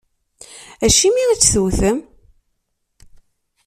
[0.85, 1.99] Acimi i tt-tewwtem?